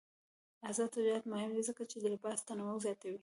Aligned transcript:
آزاد 0.69 0.89
تجارت 0.97 1.23
مهم 1.33 1.51
دی 1.55 1.63
ځکه 1.69 1.83
چې 1.91 1.97
د 1.99 2.05
لباس 2.13 2.39
تنوع 2.47 2.75
زیاتوي. 2.85 3.19